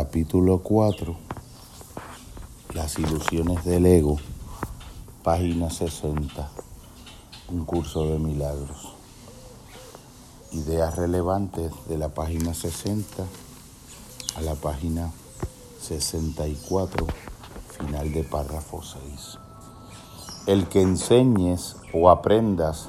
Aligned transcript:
Capítulo 0.00 0.60
4. 0.60 1.16
Las 2.72 3.00
ilusiones 3.00 3.64
del 3.64 3.84
ego. 3.84 4.18
Página 5.24 5.70
60. 5.70 6.48
Un 7.50 7.64
curso 7.64 8.04
de 8.04 8.20
milagros. 8.20 8.94
Ideas 10.52 10.94
relevantes 10.94 11.72
de 11.88 11.98
la 11.98 12.10
página 12.10 12.54
60 12.54 13.24
a 14.36 14.40
la 14.42 14.54
página 14.54 15.10
64, 15.82 17.04
final 17.76 18.12
de 18.12 18.22
párrafo 18.22 18.80
6. 18.84 19.38
El 20.46 20.68
que 20.68 20.80
enseñes 20.80 21.74
o 21.92 22.08
aprendas 22.08 22.88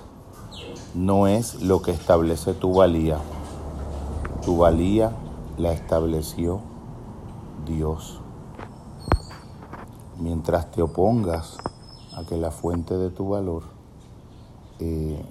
no 0.94 1.26
es 1.26 1.56
lo 1.56 1.82
que 1.82 1.90
establece 1.90 2.54
tu 2.54 2.76
valía. 2.76 3.18
Tu 4.46 4.56
valía 4.56 5.12
la 5.58 5.74
estableció 5.74 6.69
Dios. 7.70 8.20
Mientras 10.18 10.72
te 10.72 10.82
opongas 10.82 11.58
a 12.16 12.26
que 12.26 12.36
la 12.36 12.50
fuente 12.50 12.98
de 12.98 13.12
tu 13.12 13.30
valor 13.30 13.64
eh, 14.80 15.24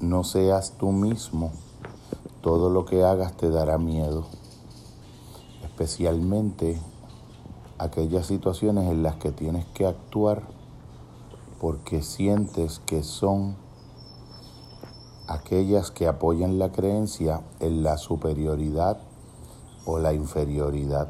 no 0.00 0.24
seas 0.24 0.72
tú 0.78 0.92
mismo, 0.92 1.52
todo 2.40 2.70
lo 2.70 2.86
que 2.86 3.04
hagas 3.04 3.36
te 3.36 3.50
dará 3.50 3.76
miedo, 3.76 4.24
especialmente 5.62 6.80
aquellas 7.78 8.26
situaciones 8.26 8.90
en 8.90 9.02
las 9.02 9.16
que 9.16 9.30
tienes 9.30 9.66
que 9.66 9.86
actuar 9.86 10.42
porque 11.60 12.02
sientes 12.02 12.78
que 12.78 13.02
son 13.02 13.56
aquellas 15.28 15.90
que 15.90 16.06
apoyan 16.06 16.58
la 16.58 16.72
creencia 16.72 17.42
en 17.60 17.82
la 17.82 17.98
superioridad 17.98 18.98
o 19.86 19.98
la 19.98 20.12
inferioridad. 20.12 21.08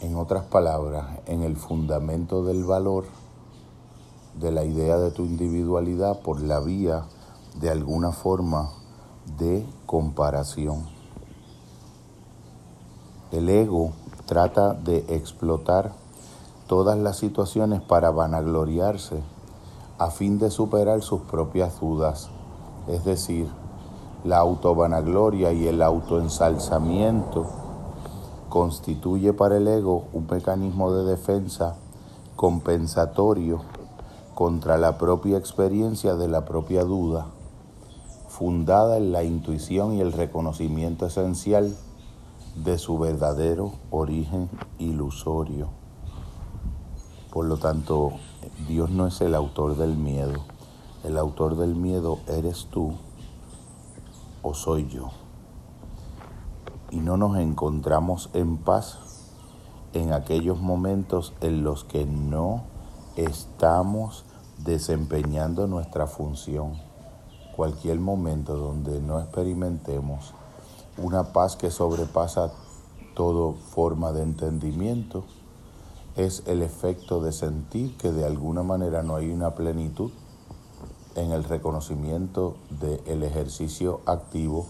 En 0.00 0.16
otras 0.16 0.44
palabras, 0.44 1.06
en 1.26 1.42
el 1.42 1.56
fundamento 1.56 2.44
del 2.44 2.64
valor 2.64 3.06
de 4.38 4.50
la 4.50 4.64
idea 4.64 4.98
de 4.98 5.10
tu 5.10 5.24
individualidad 5.24 6.20
por 6.20 6.40
la 6.40 6.60
vía 6.60 7.04
de 7.60 7.70
alguna 7.70 8.12
forma 8.12 8.70
de 9.38 9.66
comparación. 9.86 10.86
El 13.32 13.48
ego 13.48 13.92
trata 14.26 14.74
de 14.74 14.98
explotar 15.08 15.92
todas 16.66 16.98
las 16.98 17.16
situaciones 17.16 17.80
para 17.80 18.10
vanagloriarse 18.10 19.22
a 19.98 20.10
fin 20.10 20.38
de 20.38 20.50
superar 20.50 21.02
sus 21.02 21.22
propias 21.22 21.80
dudas, 21.80 22.28
es 22.88 23.04
decir, 23.04 23.48
la 24.26 24.38
autovanagloria 24.38 25.52
y 25.52 25.68
el 25.68 25.80
autoensalzamiento 25.80 27.46
constituye 28.48 29.32
para 29.32 29.58
el 29.58 29.68
ego 29.68 30.08
un 30.12 30.26
mecanismo 30.28 30.92
de 30.92 31.04
defensa 31.04 31.76
compensatorio 32.34 33.60
contra 34.34 34.78
la 34.78 34.98
propia 34.98 35.38
experiencia 35.38 36.16
de 36.16 36.26
la 36.26 36.44
propia 36.44 36.82
duda, 36.82 37.26
fundada 38.26 38.96
en 38.96 39.12
la 39.12 39.22
intuición 39.22 39.94
y 39.94 40.00
el 40.00 40.12
reconocimiento 40.12 41.06
esencial 41.06 41.76
de 42.56 42.78
su 42.78 42.98
verdadero 42.98 43.74
origen 43.92 44.50
ilusorio. 44.78 45.68
Por 47.32 47.44
lo 47.44 47.58
tanto, 47.58 48.10
Dios 48.66 48.90
no 48.90 49.06
es 49.06 49.20
el 49.20 49.36
autor 49.36 49.76
del 49.76 49.96
miedo. 49.96 50.40
El 51.04 51.16
autor 51.16 51.56
del 51.56 51.76
miedo 51.76 52.18
eres 52.26 52.66
tú 52.72 52.94
o 54.46 54.54
soy 54.54 54.86
yo. 54.86 55.10
Y 56.92 56.98
no 56.98 57.16
nos 57.16 57.36
encontramos 57.36 58.30
en 58.32 58.58
paz 58.58 58.98
en 59.92 60.12
aquellos 60.12 60.60
momentos 60.60 61.34
en 61.40 61.64
los 61.64 61.82
que 61.82 62.06
no 62.06 62.62
estamos 63.16 64.24
desempeñando 64.58 65.66
nuestra 65.66 66.06
función. 66.06 66.74
Cualquier 67.56 67.98
momento 67.98 68.56
donde 68.56 69.00
no 69.00 69.18
experimentemos 69.20 70.32
una 70.96 71.32
paz 71.32 71.56
que 71.56 71.72
sobrepasa 71.72 72.52
toda 73.14 73.52
forma 73.52 74.12
de 74.12 74.22
entendimiento, 74.22 75.24
es 76.14 76.44
el 76.46 76.62
efecto 76.62 77.20
de 77.20 77.32
sentir 77.32 77.96
que 77.96 78.12
de 78.12 78.24
alguna 78.24 78.62
manera 78.62 79.02
no 79.02 79.16
hay 79.16 79.30
una 79.30 79.54
plenitud 79.54 80.12
en 81.16 81.32
el 81.32 81.44
reconocimiento 81.44 82.56
del 82.70 83.22
ejercicio 83.22 84.00
activo 84.06 84.66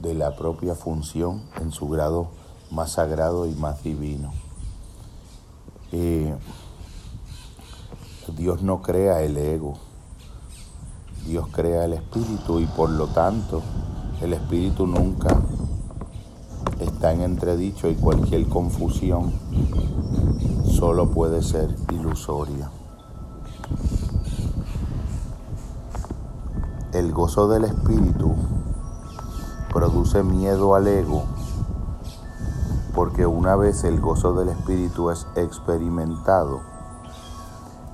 de 0.00 0.14
la 0.14 0.34
propia 0.34 0.74
función 0.74 1.42
en 1.60 1.72
su 1.72 1.88
grado 1.88 2.28
más 2.70 2.92
sagrado 2.92 3.46
y 3.46 3.54
más 3.54 3.82
divino. 3.82 4.32
Eh, 5.92 6.34
Dios 8.36 8.62
no 8.62 8.80
crea 8.80 9.22
el 9.22 9.36
ego, 9.36 9.74
Dios 11.26 11.48
crea 11.52 11.84
el 11.84 11.94
espíritu 11.94 12.60
y 12.60 12.66
por 12.66 12.90
lo 12.90 13.08
tanto 13.08 13.60
el 14.20 14.32
espíritu 14.32 14.86
nunca 14.86 15.40
está 16.80 17.12
en 17.12 17.22
entredicho 17.22 17.88
y 17.90 17.94
cualquier 17.94 18.46
confusión 18.48 19.32
solo 20.64 21.10
puede 21.10 21.42
ser 21.42 21.74
ilusoria. 21.92 22.70
El 27.00 27.14
gozo 27.14 27.48
del 27.48 27.64
espíritu 27.64 28.34
produce 29.72 30.22
miedo 30.22 30.74
al 30.74 30.86
ego 30.86 31.24
porque 32.94 33.24
una 33.24 33.56
vez 33.56 33.84
el 33.84 34.02
gozo 34.02 34.34
del 34.34 34.50
espíritu 34.50 35.08
es 35.08 35.26
experimentado, 35.34 36.60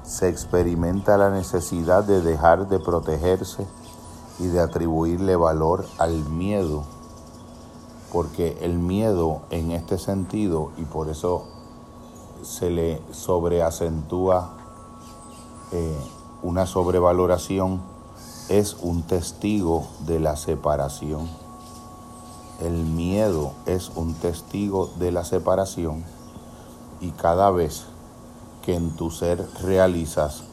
se 0.03 0.29
experimenta 0.29 1.17
la 1.19 1.31
necesidad 1.31 2.03
de 2.03 2.21
dejar 2.21 2.69
de 2.69 2.81
protegerse 2.81 3.69
y 4.41 4.49
de 4.49 4.59
atribuirle 4.59 5.37
valor 5.37 5.87
al 5.99 6.29
miedo, 6.29 6.83
porque 8.13 8.59
el 8.61 8.77
miedo 8.81 9.43
en 9.51 9.71
este 9.71 9.99
sentido, 9.99 10.73
y 10.79 10.85
por 10.85 11.11
eso 11.11 11.45
se 12.43 12.71
le 12.71 13.01
sobreacentúa 13.13 14.51
eh, 15.71 15.97
una 16.43 16.67
sobrevaloración, 16.67 17.95
es 18.49 18.77
un 18.81 19.03
testigo 19.03 19.89
de 20.07 20.21
la 20.21 20.37
separación. 20.37 21.29
El 22.61 22.73
miedo 22.73 23.53
es 23.67 23.91
un 23.97 24.15
testigo 24.15 24.91
de 24.99 25.11
la 25.11 25.25
separación 25.25 26.05
y 27.01 27.11
cada 27.11 27.51
vez 27.51 27.87
que 28.63 28.75
en 28.75 28.91
tu 28.97 29.11
ser 29.11 29.45
realizas 29.63 30.45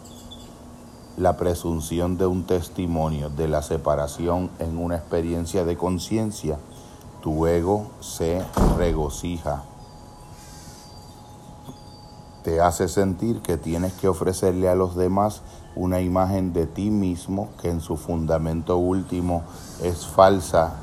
la 1.17 1.37
presunción 1.37 2.17
de 2.17 2.25
un 2.25 2.43
testimonio 2.45 3.29
de 3.29 3.47
la 3.47 3.61
separación 3.61 4.49
en 4.59 4.77
una 4.79 4.95
experiencia 4.95 5.63
de 5.63 5.77
conciencia, 5.77 6.57
tu 7.21 7.45
ego 7.45 7.87
se 7.99 8.43
regocija 8.77 9.63
te 12.43 12.59
hace 12.59 12.87
sentir 12.87 13.41
que 13.41 13.57
tienes 13.57 13.93
que 13.93 14.09
ofrecerle 14.09 14.67
a 14.67 14.75
los 14.75 14.95
demás 14.95 15.41
una 15.75 16.01
imagen 16.01 16.53
de 16.53 16.67
ti 16.67 16.91
mismo 16.91 17.49
que 17.61 17.69
en 17.69 17.81
su 17.81 17.97
fundamento 17.97 18.77
último 18.77 19.43
es 19.81 20.05
falsa, 20.05 20.73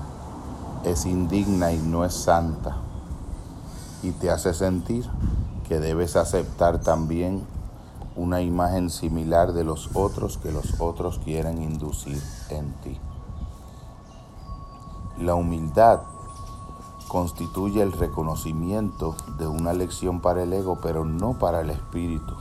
es 0.84 1.06
indigna 1.06 1.72
y 1.72 1.78
no 1.78 2.04
es 2.04 2.14
santa. 2.14 2.76
Y 4.02 4.12
te 4.12 4.30
hace 4.30 4.54
sentir 4.54 5.08
que 5.68 5.78
debes 5.78 6.16
aceptar 6.16 6.80
también 6.80 7.44
una 8.16 8.40
imagen 8.40 8.90
similar 8.90 9.52
de 9.52 9.64
los 9.64 9.90
otros 9.94 10.38
que 10.38 10.50
los 10.50 10.80
otros 10.80 11.20
quieren 11.22 11.62
inducir 11.62 12.20
en 12.48 12.72
ti. 12.82 12.98
La 15.18 15.34
humildad 15.34 16.00
constituye 17.10 17.82
el 17.82 17.90
reconocimiento 17.90 19.16
de 19.36 19.48
una 19.48 19.72
lección 19.72 20.20
para 20.20 20.44
el 20.44 20.52
ego, 20.52 20.78
pero 20.80 21.04
no 21.04 21.36
para 21.40 21.60
el 21.60 21.70
espíritu. 21.70 22.36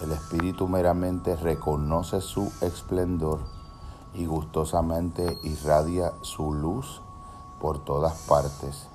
El 0.00 0.10
espíritu 0.10 0.66
meramente 0.66 1.36
reconoce 1.36 2.20
su 2.20 2.52
esplendor 2.60 3.38
y 4.14 4.26
gustosamente 4.26 5.38
irradia 5.44 6.12
su 6.22 6.52
luz 6.52 7.02
por 7.60 7.78
todas 7.78 8.14
partes. 8.22 8.88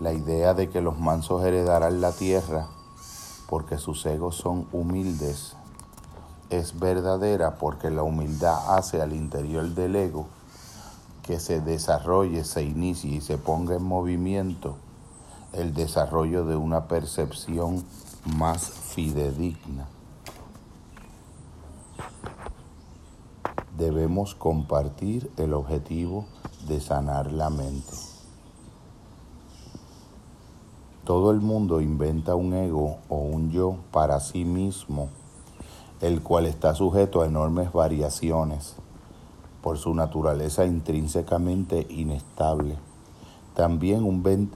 La 0.00 0.12
idea 0.12 0.52
de 0.52 0.68
que 0.68 0.80
los 0.80 0.98
mansos 0.98 1.44
heredarán 1.44 2.00
la 2.00 2.10
tierra 2.10 2.66
porque 3.48 3.78
sus 3.78 4.04
egos 4.04 4.34
son 4.34 4.66
humildes 4.72 5.54
es 6.50 6.80
verdadera 6.80 7.54
porque 7.54 7.88
la 7.88 8.02
humildad 8.02 8.76
hace 8.76 9.00
al 9.00 9.12
interior 9.12 9.68
del 9.68 9.94
ego 9.94 10.26
que 11.22 11.38
se 11.38 11.60
desarrolle, 11.60 12.44
se 12.44 12.64
inicie 12.64 13.16
y 13.16 13.20
se 13.20 13.38
ponga 13.38 13.76
en 13.76 13.84
movimiento 13.84 14.76
el 15.52 15.74
desarrollo 15.74 16.44
de 16.44 16.56
una 16.56 16.88
percepción 16.88 17.84
más 18.36 18.68
fidedigna. 18.68 19.86
Debemos 23.76 24.34
compartir 24.34 25.30
el 25.36 25.54
objetivo 25.54 26.26
de 26.68 26.80
sanar 26.80 27.32
la 27.32 27.50
mente. 27.50 27.92
Todo 31.04 31.32
el 31.32 31.40
mundo 31.40 31.80
inventa 31.80 32.34
un 32.34 32.54
ego 32.54 32.98
o 33.08 33.16
un 33.16 33.50
yo 33.50 33.78
para 33.90 34.20
sí 34.20 34.44
mismo, 34.44 35.08
el 36.00 36.22
cual 36.22 36.46
está 36.46 36.74
sujeto 36.74 37.22
a 37.22 37.26
enormes 37.26 37.72
variaciones 37.72 38.76
por 39.62 39.78
su 39.78 39.94
naturaleza 39.94 40.66
intrínsecamente 40.66 41.86
inestable. 41.88 42.76
También 43.54 44.04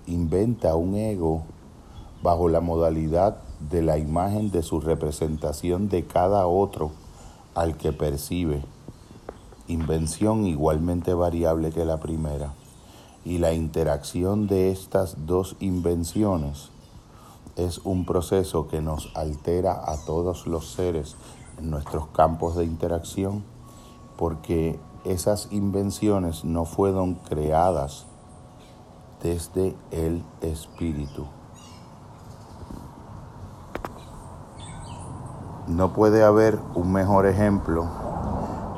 inventa 0.07 0.75
un 0.75 0.95
ego 0.97 1.45
bajo 2.23 2.49
la 2.49 2.61
modalidad 2.61 3.39
de 3.71 3.83
la 3.83 3.99
imagen 3.99 4.51
de 4.51 4.63
su 4.63 4.81
representación 4.81 5.89
de 5.89 6.07
cada 6.07 6.47
otro 6.47 6.91
al 7.55 7.77
que 7.77 7.93
percibe, 7.93 8.63
invención 9.69 10.47
igualmente 10.47 11.15
variable 11.15 11.71
que 11.71 11.85
la 11.85 11.99
primera 11.99 12.53
y 13.25 13.39
la 13.39 13.53
interacción 13.53 14.47
de 14.47 14.71
estas 14.71 15.27
dos 15.27 15.57
invenciones 15.59 16.71
es 17.57 17.79
un 17.79 18.05
proceso 18.05 18.69
que 18.69 18.81
nos 18.81 19.11
altera 19.17 19.91
a 19.91 19.97
todos 20.05 20.47
los 20.47 20.71
seres 20.71 21.17
en 21.59 21.71
nuestros 21.71 22.07
campos 22.09 22.57
de 22.57 22.65
interacción 22.65 23.43
porque 24.17 24.79
esas 25.07 25.49
invenciones 25.51 26.45
no 26.45 26.65
fueron 26.65 27.15
creadas 27.15 28.07
desde 29.23 29.77
el 29.91 30.25
espíritu. 30.41 31.27
No 35.69 35.93
puede 35.93 36.25
haber 36.25 36.59
un 36.75 36.93
mejor 36.93 37.27
ejemplo 37.27 37.87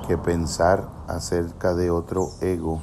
que 0.06 0.16
pensar 0.16 0.88
acerca 1.06 1.74
de 1.74 1.90
otro 1.90 2.30
ego 2.40 2.80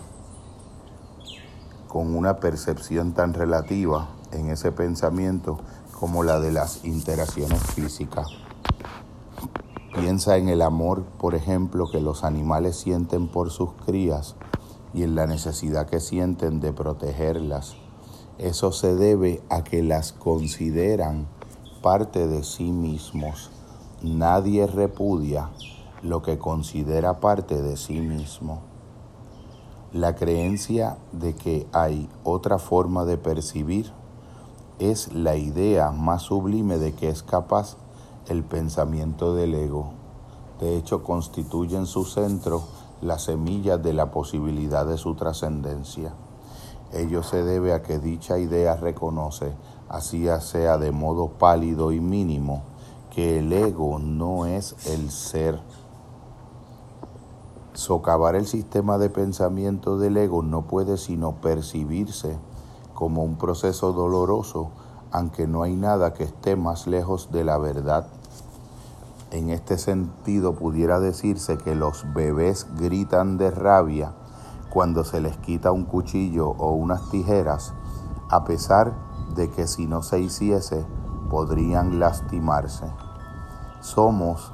con 1.87 2.15
una 2.15 2.37
percepción 2.37 3.13
tan 3.13 3.33
relativa 3.33 4.09
en 4.31 4.49
ese 4.49 4.71
pensamiento 4.71 5.59
como 5.99 6.23
la 6.23 6.39
de 6.39 6.51
las 6.51 6.83
interacciones 6.83 7.61
físicas. 7.73 8.44
Piensa 9.95 10.35
en 10.35 10.49
el 10.49 10.61
amor, 10.61 11.03
por 11.19 11.35
ejemplo, 11.35 11.89
que 11.89 12.01
los 12.01 12.25
animales 12.25 12.75
sienten 12.75 13.29
por 13.29 13.49
sus 13.49 13.71
crías 13.85 14.35
y 14.93 15.03
en 15.03 15.15
la 15.15 15.25
necesidad 15.25 15.87
que 15.87 16.01
sienten 16.01 16.59
de 16.59 16.73
protegerlas. 16.73 17.77
Eso 18.37 18.73
se 18.73 18.93
debe 18.93 19.41
a 19.49 19.63
que 19.63 19.83
las 19.83 20.11
consideran 20.11 21.27
parte 21.81 22.27
de 22.27 22.43
sí 22.43 22.73
mismos. 22.73 23.51
Nadie 24.01 24.67
repudia 24.67 25.49
lo 26.01 26.21
que 26.21 26.37
considera 26.37 27.21
parte 27.21 27.61
de 27.61 27.77
sí 27.77 28.01
mismo. 28.01 28.63
La 29.93 30.13
creencia 30.15 30.97
de 31.13 31.35
que 31.35 31.67
hay 31.71 32.09
otra 32.25 32.59
forma 32.59 33.05
de 33.05 33.17
percibir 33.17 33.93
es 34.77 35.13
la 35.13 35.37
idea 35.37 35.91
más 35.91 36.23
sublime 36.23 36.79
de 36.79 36.93
que 36.93 37.07
es 37.07 37.23
capaz 37.23 37.77
el 38.27 38.43
pensamiento 38.43 39.33
del 39.35 39.55
ego. 39.55 39.93
De 40.59 40.77
hecho, 40.77 41.03
constituye 41.03 41.75
en 41.77 41.85
su 41.85 42.05
centro 42.05 42.63
la 43.01 43.19
semilla 43.19 43.77
de 43.77 43.93
la 43.93 44.11
posibilidad 44.11 44.85
de 44.85 44.97
su 44.97 45.15
trascendencia. 45.15 46.13
Ello 46.93 47.23
se 47.23 47.43
debe 47.43 47.73
a 47.73 47.81
que 47.81 47.99
dicha 47.99 48.37
idea 48.37 48.75
reconoce, 48.75 49.53
así 49.89 50.27
sea 50.39 50.77
de 50.77 50.91
modo 50.91 51.29
pálido 51.29 51.91
y 51.91 51.99
mínimo, 51.99 52.63
que 53.09 53.39
el 53.39 53.51
ego 53.51 53.99
no 53.99 54.45
es 54.45 54.75
el 54.87 55.11
ser 55.11 55.59
Socavar 57.75 58.37
el 58.37 58.47
sistema 58.47 58.97
de 58.97 59.09
pensamiento 59.09 59.97
del 59.97 60.15
ego 60.15 60.41
no 60.41 60.61
puede 60.61 60.95
sino 60.97 61.41
percibirse 61.41 62.37
como 62.93 63.21
un 63.25 63.35
proceso 63.35 63.91
doloroso, 63.91 64.69
aunque 65.11 65.45
no 65.45 65.61
hay 65.61 65.75
nada 65.75 66.13
que 66.13 66.23
esté 66.23 66.55
más 66.55 66.87
lejos 66.87 67.33
de 67.33 67.43
la 67.43 67.57
verdad. 67.57 68.07
En 69.35 69.49
este 69.49 69.77
sentido 69.77 70.55
pudiera 70.55 71.01
decirse 71.01 71.57
que 71.57 71.75
los 71.75 72.05
bebés 72.13 72.67
gritan 72.77 73.37
de 73.37 73.51
rabia 73.51 74.13
cuando 74.69 75.03
se 75.03 75.19
les 75.19 75.35
quita 75.35 75.73
un 75.73 75.83
cuchillo 75.83 76.47
o 76.51 76.71
unas 76.71 77.09
tijeras, 77.09 77.73
a 78.29 78.45
pesar 78.45 78.93
de 79.35 79.51
que 79.51 79.67
si 79.67 79.87
no 79.87 80.03
se 80.03 80.21
hiciese 80.21 80.85
podrían 81.29 81.99
lastimarse. 81.99 82.85
Somos 83.81 84.53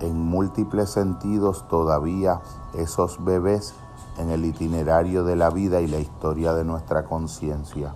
en 0.00 0.20
múltiples 0.20 0.90
sentidos 0.90 1.66
todavía 1.68 2.42
esos 2.74 3.24
bebés 3.24 3.72
en 4.18 4.28
el 4.28 4.44
itinerario 4.44 5.24
de 5.24 5.36
la 5.36 5.48
vida 5.48 5.80
y 5.80 5.86
la 5.86 6.00
historia 6.00 6.52
de 6.52 6.64
nuestra 6.64 7.06
conciencia. 7.06 7.94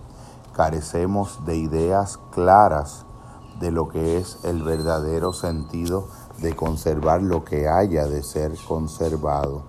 Carecemos 0.55 1.45
de 1.45 1.59
ideas 1.59 2.19
claras 2.31 3.05
de 3.61 3.71
lo 3.71 3.89
que 3.89 4.19
es 4.19 4.39
el 4.45 4.63
verdadero 4.63 5.33
sentido 5.33 6.09
de 6.39 6.55
conservar 6.55 7.23
lo 7.23 7.45
que 7.45 7.69
haya 7.69 8.07
de 8.07 8.23
ser 8.23 8.53
conservado. 8.69 9.63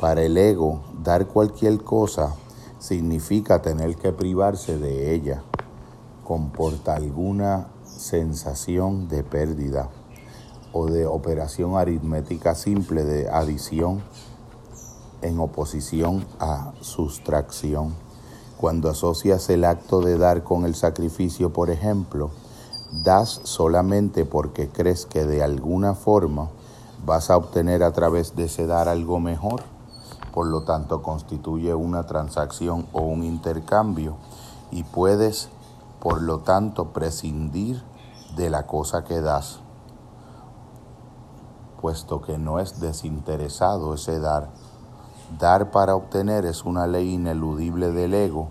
Para 0.00 0.22
el 0.22 0.36
ego, 0.36 0.82
dar 1.02 1.26
cualquier 1.26 1.82
cosa 1.82 2.34
significa 2.78 3.62
tener 3.62 3.96
que 3.96 4.12
privarse 4.12 4.78
de 4.78 5.14
ella, 5.14 5.42
comporta 6.24 6.94
alguna 6.94 7.68
sensación 7.84 9.08
de 9.08 9.22
pérdida 9.22 9.88
o 10.72 10.86
de 10.86 11.06
operación 11.06 11.76
aritmética 11.76 12.54
simple 12.54 13.04
de 13.04 13.28
adición 13.28 14.02
en 15.20 15.38
oposición 15.38 16.24
a 16.40 16.72
sustracción. 16.80 17.94
Cuando 18.62 18.90
asocias 18.90 19.50
el 19.50 19.64
acto 19.64 20.02
de 20.02 20.16
dar 20.16 20.44
con 20.44 20.64
el 20.64 20.76
sacrificio, 20.76 21.52
por 21.52 21.68
ejemplo, 21.68 22.30
das 22.92 23.40
solamente 23.42 24.24
porque 24.24 24.68
crees 24.68 25.04
que 25.04 25.24
de 25.24 25.42
alguna 25.42 25.96
forma 25.96 26.48
vas 27.04 27.28
a 27.30 27.36
obtener 27.36 27.82
a 27.82 27.90
través 27.90 28.36
de 28.36 28.44
ese 28.44 28.68
dar 28.68 28.88
algo 28.88 29.18
mejor, 29.18 29.64
por 30.32 30.46
lo 30.46 30.62
tanto 30.62 31.02
constituye 31.02 31.74
una 31.74 32.06
transacción 32.06 32.86
o 32.92 33.00
un 33.00 33.24
intercambio 33.24 34.14
y 34.70 34.84
puedes, 34.84 35.48
por 35.98 36.22
lo 36.22 36.38
tanto, 36.38 36.92
prescindir 36.92 37.82
de 38.36 38.48
la 38.48 38.68
cosa 38.68 39.02
que 39.02 39.20
das 39.20 39.58
puesto 41.80 42.22
que 42.22 42.38
no 42.38 42.60
es 42.60 42.78
desinteresado 42.78 43.94
ese 43.94 44.20
dar. 44.20 44.50
Dar 45.38 45.70
para 45.70 45.94
obtener 45.96 46.44
es 46.44 46.64
una 46.64 46.86
ley 46.86 47.14
ineludible 47.14 47.92
del 47.92 48.14
ego 48.14 48.48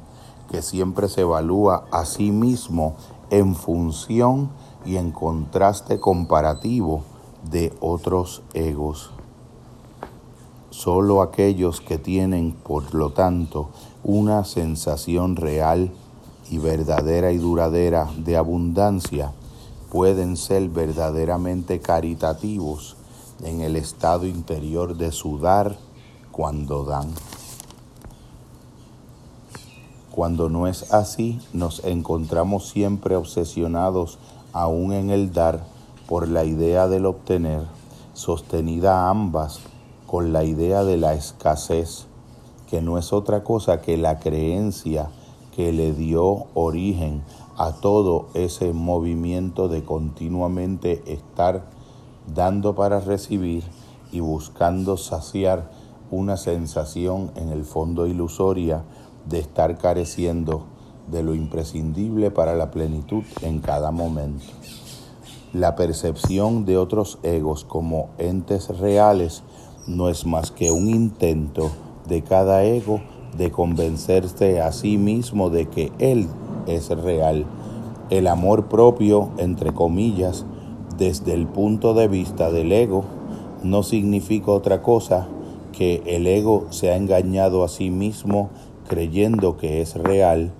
que 0.50 0.62
siempre 0.62 1.08
se 1.08 1.22
evalúa 1.22 1.86
a 1.92 2.06
sí 2.06 2.32
mismo 2.32 2.96
en 3.30 3.56
función 3.56 4.50
y 4.86 4.98
en 4.98 5.12
contraste 5.12 6.00
comparativo 6.00 7.04
de 7.50 7.74
otros 7.80 8.42
egos. 8.54 9.12
Solo 10.70 11.22
aquellos 11.22 11.82
que 11.82 11.98
tienen, 11.98 12.54
por 12.54 12.94
lo 12.94 13.12
tanto, 13.12 13.70
una 14.04 14.44
sensación 14.44 15.36
real 15.36 15.92
y 16.50 16.58
verdadera 16.58 17.32
y 17.32 17.38
duradera 17.38 18.10
de 18.18 18.38
abundancia 18.38 19.32
pueden 19.90 20.38
ser 20.38 20.70
verdaderamente 20.70 21.80
caritativos 21.80 22.96
en 23.44 23.62
el 23.62 23.76
estado 23.76 24.26
interior 24.26 24.96
de 24.98 25.12
sudar 25.12 25.78
cuando 26.32 26.84
dan. 26.86 27.10
Cuando 30.12 30.50
no 30.50 30.68
es 30.68 30.92
así, 30.94 31.40
nos 31.54 31.84
encontramos 31.86 32.68
siempre 32.70 33.16
obsesionados, 33.16 34.20
aún 34.54 34.94
en 34.94 35.10
el 35.10 35.32
dar, 35.32 35.64
por 36.08 36.28
la 36.28 36.44
idea 36.44 36.90
del 36.90 37.06
obtener, 37.06 37.62
sostenida 38.14 39.10
ambas 39.10 39.62
con 40.08 40.34
la 40.34 40.44
idea 40.44 40.84
de 40.84 40.98
la 40.98 41.14
escasez, 41.14 42.08
que 42.70 42.82
no 42.82 42.98
es 42.98 43.14
otra 43.14 43.44
cosa 43.44 43.82
que 43.82 43.96
la 43.96 44.20
creencia 44.20 45.10
que 45.56 45.72
le 45.72 45.94
dio 45.94 46.48
origen 46.54 47.24
a 47.58 47.74
todo 47.74 48.28
ese 48.34 48.74
movimiento 48.74 49.68
de 49.68 49.84
continuamente 49.84 51.04
estar 51.06 51.64
dando 52.34 52.76
para 52.76 53.00
recibir 53.00 53.64
y 54.12 54.20
buscando 54.20 54.98
saciar 54.98 55.72
una 56.12 56.36
sensación 56.36 57.32
en 57.36 57.50
el 57.50 57.64
fondo 57.64 58.06
ilusoria 58.06 58.84
de 59.30 59.40
estar 59.40 59.78
careciendo 59.78 60.66
de 61.10 61.24
lo 61.24 61.34
imprescindible 61.34 62.32
para 62.32 62.54
la 62.56 62.70
plenitud 62.70 63.24
en 63.42 63.60
cada 63.60 63.92
momento. 63.92 64.46
La 65.54 65.76
percepción 65.76 66.66
de 66.66 66.78
otros 66.78 67.18
egos 67.24 67.64
como 67.64 68.10
entes 68.18 68.78
reales 68.78 69.44
no 69.88 70.10
es 70.10 70.26
más 70.26 70.52
que 70.52 70.72
un 70.72 70.90
intento 70.90 71.72
de 72.08 72.22
cada 72.22 72.64
ego 72.64 73.02
de 73.38 73.52
convencerse 73.52 74.62
a 74.62 74.72
sí 74.74 74.98
mismo 74.98 75.50
de 75.50 75.68
que 75.68 75.92
él 76.00 76.28
es 76.68 76.90
real. 76.90 77.46
El 78.10 78.28
amor 78.28 78.68
propio, 78.68 79.30
entre 79.38 79.74
comillas, 79.74 80.46
desde 80.98 81.34
el 81.34 81.48
punto 81.48 81.94
de 81.94 82.10
vista 82.10 82.52
del 82.52 82.72
ego, 82.74 83.06
no 83.64 83.84
significa 83.84 84.52
otra 84.52 84.82
cosa 84.82 85.28
que 85.72 86.04
el 86.06 86.28
ego 86.28 86.68
se 86.70 86.92
ha 86.92 86.96
engañado 86.96 87.64
a 87.64 87.70
sí 87.70 87.90
mismo 87.90 88.50
creyendo 88.88 89.58
que 89.58 89.82
es 89.82 89.96
real 89.96 90.52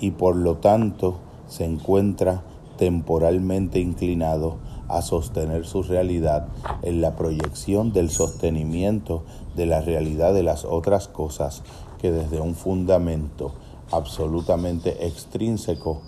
y 0.00 0.12
por 0.12 0.36
lo 0.36 0.56
tanto 0.56 1.18
se 1.48 1.64
encuentra 1.64 2.42
temporalmente 2.76 3.80
inclinado 3.80 4.56
a 4.88 5.02
sostener 5.02 5.66
su 5.66 5.82
realidad 5.82 6.48
en 6.82 7.00
la 7.00 7.16
proyección 7.16 7.92
del 7.92 8.10
sostenimiento 8.10 9.22
de 9.56 9.66
la 9.66 9.80
realidad 9.80 10.32
de 10.32 10.42
las 10.42 10.64
otras 10.64 11.08
cosas 11.08 11.62
que 12.00 12.10
desde 12.10 12.40
un 12.40 12.54
fundamento 12.54 13.52
absolutamente 13.90 15.06
extrínseco 15.06 16.00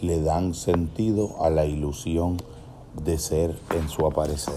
le 0.00 0.20
dan 0.22 0.54
sentido 0.54 1.42
a 1.42 1.50
la 1.50 1.64
ilusión 1.64 2.36
de 3.04 3.18
ser 3.18 3.56
en 3.76 3.88
su 3.88 4.06
aparecer. 4.06 4.54